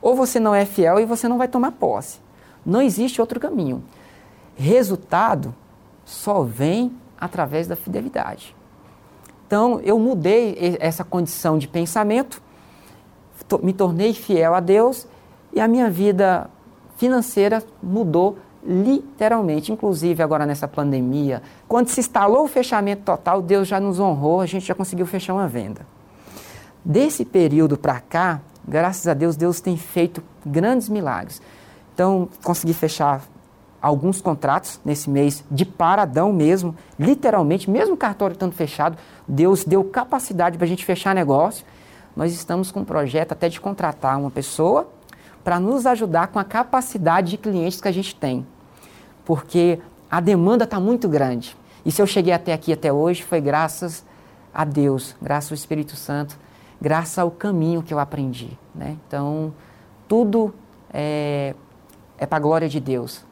[0.00, 2.20] ou você não é fiel e você não vai tomar posse.
[2.64, 3.82] Não existe outro caminho.
[4.54, 5.52] Resultado
[6.06, 8.54] só vem através da fidelidade.
[9.46, 12.40] Então, eu mudei essa condição de pensamento,
[13.62, 15.06] me tornei fiel a Deus
[15.52, 16.48] e a minha vida
[16.96, 19.72] financeira mudou literalmente.
[19.72, 24.46] Inclusive, agora nessa pandemia, quando se instalou o fechamento total, Deus já nos honrou, a
[24.46, 25.86] gente já conseguiu fechar uma venda.
[26.84, 31.42] Desse período para cá, graças a Deus, Deus tem feito grandes milagres.
[31.94, 33.22] Então, consegui fechar
[33.80, 38.96] alguns contratos nesse mês de paradão mesmo, literalmente, mesmo o cartório estando fechado,
[39.26, 41.64] Deus deu capacidade para a gente fechar negócio.
[42.14, 44.88] Nós estamos com um projeto até de contratar uma pessoa
[45.44, 48.46] para nos ajudar com a capacidade de clientes que a gente tem.
[49.24, 49.78] Porque
[50.10, 51.56] a demanda está muito grande.
[51.84, 54.04] E se eu cheguei até aqui até hoje, foi graças
[54.52, 56.38] a Deus, graças ao Espírito Santo,
[56.80, 58.58] graças ao caminho que eu aprendi.
[58.74, 58.96] Né?
[59.06, 59.52] Então,
[60.08, 60.54] tudo
[60.92, 61.54] é,
[62.16, 63.25] é para a glória de Deus.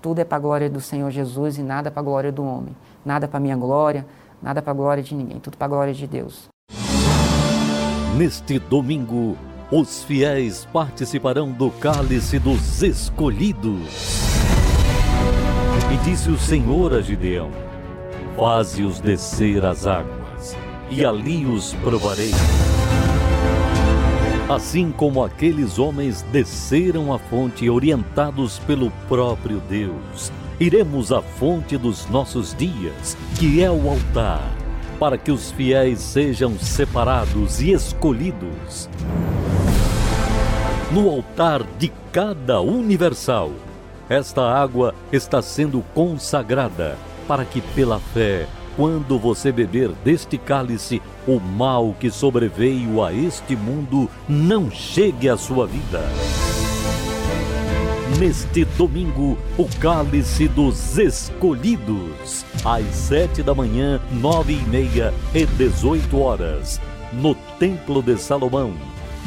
[0.00, 2.74] Tudo é para a glória do Senhor Jesus e nada para a glória do homem.
[3.04, 4.06] Nada para minha glória,
[4.42, 5.38] nada para a glória de ninguém.
[5.38, 6.48] Tudo para a glória de Deus.
[8.16, 9.36] Neste domingo,
[9.70, 14.20] os fiéis participarão do cálice dos escolhidos.
[15.92, 17.50] E disse o Senhor a Gideão:
[18.36, 20.56] Faze-os descer as águas,
[20.90, 22.32] e ali os provarei.
[24.50, 32.08] Assim como aqueles homens desceram a fonte orientados pelo próprio Deus, iremos à fonte dos
[32.10, 34.42] nossos dias, que é o altar,
[34.98, 38.88] para que os fiéis sejam separados e escolhidos.
[40.90, 43.52] no altar de cada universal.
[44.08, 46.98] Esta água está sendo consagrada
[47.28, 48.48] para que, pela fé,
[48.80, 55.36] quando você beber deste cálice, o mal que sobreveio a este mundo não chegue à
[55.36, 56.00] sua vida.
[58.18, 66.18] Neste domingo, o cálice dos escolhidos, às sete da manhã, nove e meia e dezoito
[66.18, 66.80] horas,
[67.12, 68.72] no Templo de Salomão,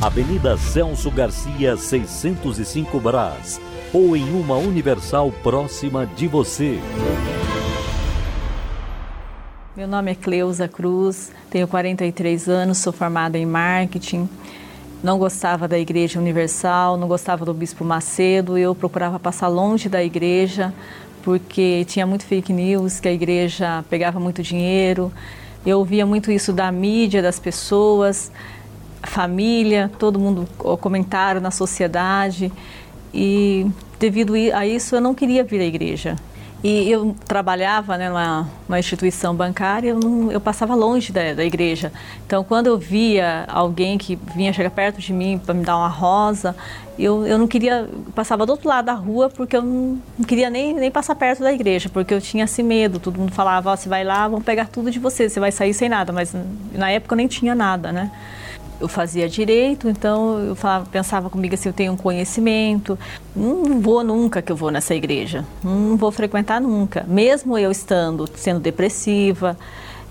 [0.01, 3.61] Avenida Celso Garcia, 605 Brás,
[3.93, 6.79] ou em uma universal próxima de você.
[9.75, 14.29] Meu nome é Cleusa Cruz, tenho 43 anos, sou formada em marketing.
[15.01, 20.03] Não gostava da Igreja Universal, não gostava do Bispo Macedo, eu procurava passar longe da
[20.03, 20.71] igreja
[21.23, 25.11] porque tinha muito fake news, que a igreja pegava muito dinheiro.
[25.65, 28.31] Eu ouvia muito isso da mídia, das pessoas,
[29.01, 30.47] família, todo mundo
[30.81, 32.53] comentaram na sociedade.
[33.11, 33.65] E
[33.97, 36.15] devido a isso eu não queria vir à igreja.
[36.63, 41.43] E eu trabalhava né, numa, numa instituição bancária, eu, não, eu passava longe da, da,
[41.43, 41.91] igreja.
[42.25, 45.89] Então, quando eu via alguém que vinha chegar perto de mim para me dar uma
[45.89, 46.55] rosa,
[46.97, 50.49] eu, eu não queria, passava do outro lado da rua porque eu não, não, queria
[50.49, 52.97] nem, nem passar perto da igreja, porque eu tinha esse medo.
[52.97, 55.73] Todo mundo falava: oh, você vai lá, vão pegar tudo de você, você vai sair
[55.73, 56.13] sem nada.
[56.13, 56.33] Mas
[56.71, 58.09] na época eu nem tinha nada, né?
[58.83, 62.99] Eu fazia direito, então eu falava, pensava comigo assim, eu tenho um conhecimento,
[63.33, 68.27] não vou nunca que eu vou nessa igreja, não vou frequentar nunca, mesmo eu estando
[68.35, 69.57] sendo depressiva,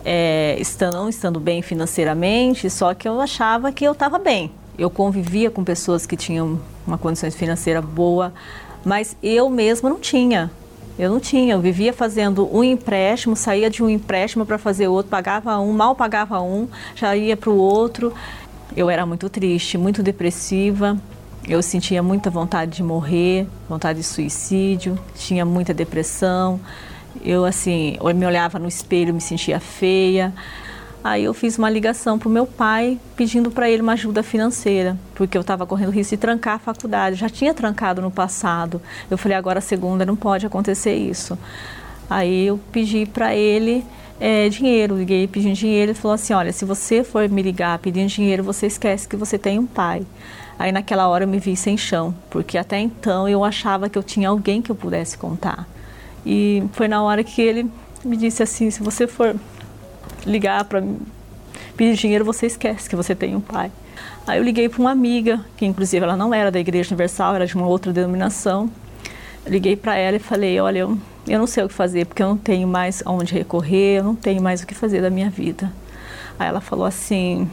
[0.02, 4.50] é, estando, não estando bem financeiramente, só que eu achava que eu estava bem.
[4.78, 8.32] Eu convivia com pessoas que tinham uma condição financeira boa,
[8.82, 10.50] mas eu mesma não tinha.
[10.98, 15.10] Eu não tinha, eu vivia fazendo um empréstimo, saía de um empréstimo para fazer outro,
[15.10, 18.12] pagava um, mal pagava um, já ia para o outro.
[18.74, 20.96] Eu era muito triste, muito depressiva.
[21.46, 26.58] Eu sentia muita vontade de morrer, vontade de suicídio, tinha muita depressão.
[27.22, 30.32] Eu assim, eu me olhava no espelho, me sentia feia.
[31.04, 34.96] Aí eu fiz uma ligação para o meu pai pedindo para ele uma ajuda financeira,
[35.14, 37.16] porque eu estava correndo risco de trancar a faculdade.
[37.16, 38.80] Já tinha trancado no passado.
[39.10, 41.36] Eu falei, agora segunda não pode acontecer isso.
[42.08, 43.84] Aí eu pedi para ele
[44.22, 44.96] é, dinheiro.
[44.96, 48.68] Liguei pedindo dinheiro e falou assim: Olha, se você for me ligar pedindo dinheiro, você
[48.68, 50.06] esquece que você tem um pai.
[50.56, 54.02] Aí naquela hora eu me vi sem chão, porque até então eu achava que eu
[54.02, 55.66] tinha alguém que eu pudesse contar.
[56.24, 57.68] E foi na hora que ele
[58.04, 59.34] me disse assim: se você for
[60.24, 60.84] ligar para
[61.76, 63.72] pedir dinheiro, você esquece que você tem um pai.
[64.24, 67.46] Aí eu liguei para uma amiga, que inclusive ela não era da Igreja Universal, era
[67.46, 68.70] de uma outra denominação.
[69.46, 72.28] Liguei para ela e falei: Olha, eu eu não sei o que fazer, porque eu
[72.28, 75.72] não tenho mais aonde recorrer, eu não tenho mais o que fazer da minha vida.
[76.38, 77.48] Aí ela falou assim: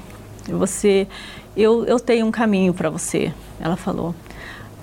[0.47, 1.07] você,
[1.55, 3.31] eu, eu tenho um caminho para você.
[3.59, 4.15] Ela falou: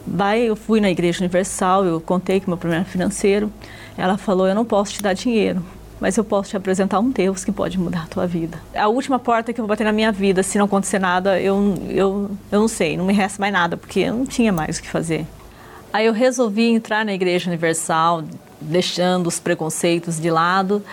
[0.07, 3.53] vai, eu fui na Igreja Universal, eu contei com meu primeiro financeiro.
[3.99, 5.65] Ela falou: eu não posso te dar dinheiro,
[6.01, 8.61] mas eu posso te apresentar um Deus que pode mudar a tua vida.
[8.73, 11.75] A última porta que eu vou bater na minha vida, se não acontecer nada, eu,
[11.89, 14.83] eu, eu não sei, não me resta mais nada, porque eu não tinha mais o
[14.83, 15.27] que fazer.
[15.97, 18.23] Aí eu resolvi entrar na Igreja Universal,
[18.61, 20.85] deixando os preconceitos de lado.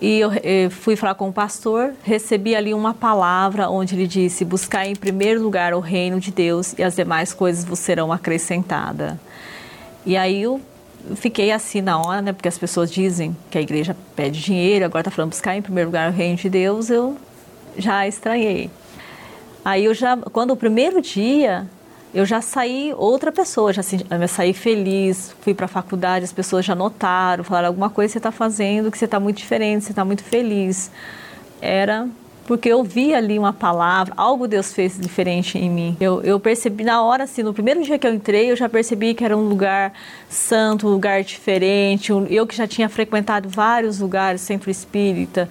[0.00, 0.30] E eu,
[0.70, 5.42] fui falar com o pastor, recebi ali uma palavra onde ele disse: Buscar em primeiro
[5.42, 9.14] lugar o reino de Deus e as demais coisas vos serão acrescentadas.
[10.06, 10.60] E aí eu
[11.16, 12.32] fiquei assim na hora, né?
[12.32, 15.88] Porque as pessoas dizem que a igreja pede dinheiro, agora está falando buscar em primeiro
[15.88, 17.16] lugar o reino de Deus, eu
[17.76, 18.70] já estranhei.
[19.64, 21.66] Aí eu já, quando o primeiro dia
[22.14, 26.64] eu já saí outra pessoa, já, já saí feliz, fui para a faculdade, as pessoas
[26.64, 30.04] já notaram, falaram alguma coisa você está fazendo que você está muito diferente, você está
[30.04, 30.90] muito feliz.
[31.60, 32.08] Era
[32.46, 35.96] porque eu vi ali uma palavra, algo Deus fez diferente em mim.
[36.00, 39.14] Eu, eu percebi na hora, assim, no primeiro dia que eu entrei, eu já percebi
[39.14, 39.92] que era um lugar
[40.28, 42.12] santo, um lugar diferente.
[42.28, 45.48] Eu que já tinha frequentado vários lugares, centro espírita,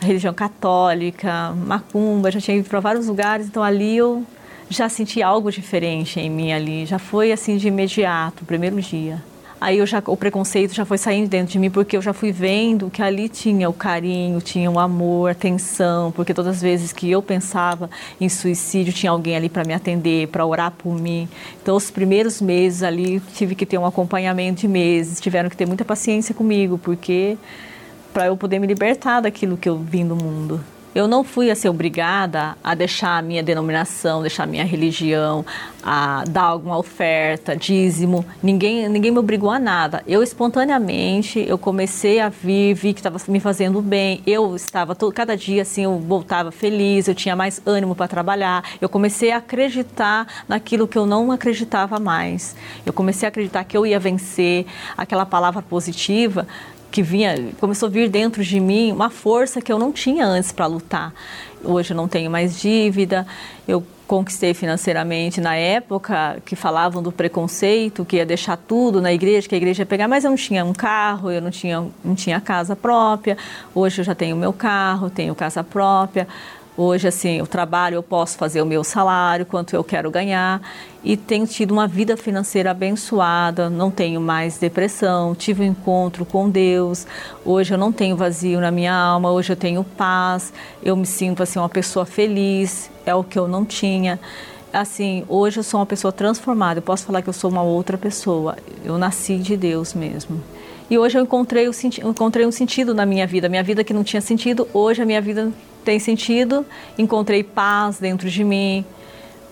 [0.00, 4.24] religião católica, macumba, já tinha ido para vários lugares, então ali eu
[4.68, 9.22] já senti algo diferente em mim ali, já foi assim de imediato, primeiro dia.
[9.62, 12.32] Aí eu já, o preconceito já foi saindo dentro de mim, porque eu já fui
[12.32, 17.08] vendo que ali tinha o carinho, tinha o amor, atenção, porque todas as vezes que
[17.08, 17.88] eu pensava
[18.20, 21.28] em suicídio, tinha alguém ali para me atender, para orar por mim.
[21.62, 25.64] Então, os primeiros meses ali, tive que ter um acompanhamento de meses, tiveram que ter
[25.64, 27.38] muita paciência comigo, porque
[28.12, 30.60] para eu poder me libertar daquilo que eu vim do mundo.
[30.94, 35.44] Eu não fui a ser obrigada a deixar a minha denominação, deixar a minha religião,
[35.82, 38.24] a dar alguma oferta, dízimo.
[38.42, 40.02] Ninguém, ninguém me obrigou a nada.
[40.06, 44.22] Eu espontaneamente, eu comecei a vir, vi que estava me fazendo bem.
[44.26, 48.62] Eu estava todo, cada dia assim, eu voltava feliz, eu tinha mais ânimo para trabalhar.
[48.80, 52.54] Eu comecei a acreditar naquilo que eu não acreditava mais.
[52.84, 54.66] Eu comecei a acreditar que eu ia vencer,
[54.96, 56.46] aquela palavra positiva
[56.92, 60.52] que vinha, começou a vir dentro de mim uma força que eu não tinha antes
[60.52, 61.12] para lutar.
[61.64, 63.26] Hoje eu não tenho mais dívida,
[63.66, 69.48] eu conquistei financeiramente na época que falavam do preconceito, que ia deixar tudo na igreja,
[69.48, 72.14] que a igreja ia pegar, mas eu não tinha um carro, eu não tinha, não
[72.14, 73.38] tinha casa própria.
[73.74, 76.28] Hoje eu já tenho meu carro, tenho casa própria.
[76.74, 80.62] Hoje, assim, o trabalho eu posso fazer o meu salário, quanto eu quero ganhar,
[81.04, 86.48] e tenho tido uma vida financeira abençoada, não tenho mais depressão, tive um encontro com
[86.48, 87.06] Deus.
[87.44, 90.50] Hoje eu não tenho vazio na minha alma, hoje eu tenho paz,
[90.82, 94.18] eu me sinto assim uma pessoa feliz, é o que eu não tinha.
[94.72, 97.98] Assim, hoje eu sou uma pessoa transformada, eu posso falar que eu sou uma outra
[97.98, 98.56] pessoa.
[98.82, 100.42] Eu nasci de Deus mesmo.
[100.88, 103.46] E hoje eu encontrei, o, encontrei um sentido na minha vida.
[103.50, 105.52] Minha vida que não tinha sentido, hoje a minha vida
[105.82, 106.64] tem sentido,
[106.98, 108.84] encontrei paz dentro de mim.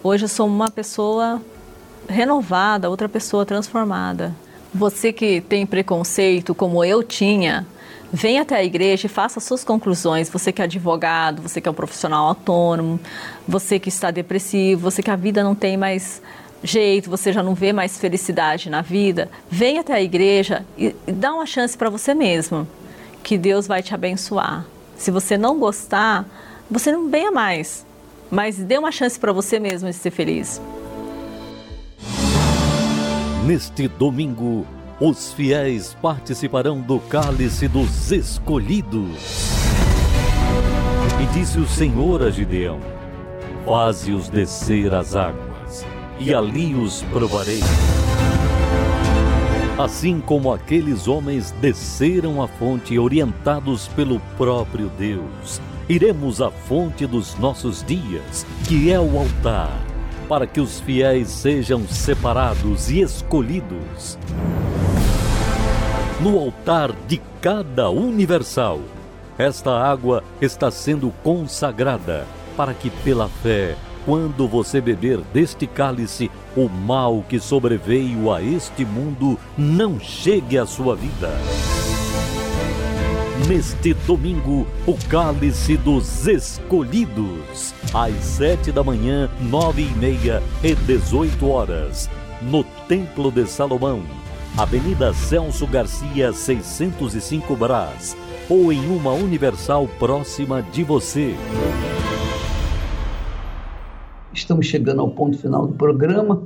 [0.03, 1.41] Hoje eu sou uma pessoa
[2.09, 4.35] renovada, outra pessoa transformada.
[4.73, 7.67] Você que tem preconceito, como eu tinha,
[8.13, 10.29] vem até a igreja e faça suas conclusões.
[10.29, 13.01] Você que é advogado, você que é um profissional autônomo,
[13.47, 16.23] você que está depressivo, você que a vida não tem mais
[16.63, 21.33] jeito, você já não vê mais felicidade na vida, vem até a igreja e, dá
[21.33, 22.69] uma chance para você mesmo,
[23.23, 24.67] que Deus vai te abençoar.
[25.01, 26.27] Se você não gostar,
[26.71, 27.87] você não venha mais.
[28.31, 30.61] Mas dê uma chance para você mesmo de ser feliz.
[33.47, 34.67] Neste domingo,
[35.01, 39.17] os fiéis participarão do cálice dos escolhidos.
[41.19, 42.79] E disse o Senhor a Gideão:
[43.65, 45.87] Faze-os descer as águas,
[46.19, 47.63] e ali os provarei.
[49.83, 55.59] Assim como aqueles homens desceram a fonte orientados pelo próprio Deus,
[55.89, 59.73] iremos à fonte dos nossos dias, que é o altar,
[60.29, 64.19] para que os fiéis sejam separados e escolhidos.
[66.21, 68.81] No altar de cada universal,
[69.39, 76.69] esta água está sendo consagrada para que pela fé quando você beber deste cálice, o
[76.69, 81.31] mal que sobreveio a este mundo não chegue à sua vida.
[83.49, 91.49] Neste domingo, o cálice dos escolhidos, às sete da manhã, nove e meia e dezoito
[91.49, 92.09] horas,
[92.43, 94.03] no Templo de Salomão,
[94.57, 98.17] Avenida Celso Garcia, 605 Brás,
[98.49, 101.35] ou em uma universal próxima de você.
[104.51, 106.43] Estamos chegando ao ponto final do programa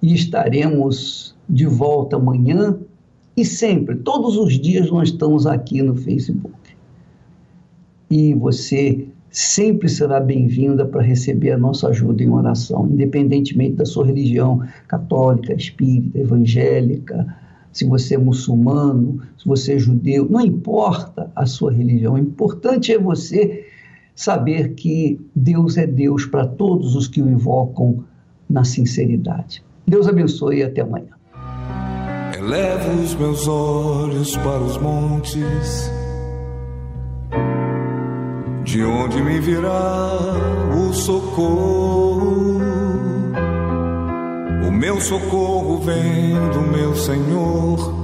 [0.00, 2.78] e estaremos de volta amanhã
[3.36, 6.54] e sempre, todos os dias nós estamos aqui no Facebook.
[8.10, 14.06] E você sempre será bem-vinda para receber a nossa ajuda em oração, independentemente da sua
[14.06, 17.26] religião católica, espírita, evangélica,
[17.70, 22.90] se você é muçulmano, se você é judeu, não importa a sua religião, o importante
[22.90, 23.66] é você
[24.14, 28.04] saber que Deus é Deus para todos os que o invocam
[28.48, 29.64] na sinceridade.
[29.86, 31.14] Deus abençoe e até amanhã.
[32.36, 35.90] Elevo os meus olhos para os montes,
[38.64, 40.18] de onde me virá
[40.76, 42.60] o socorro.
[44.66, 48.03] O meu socorro vem do meu Senhor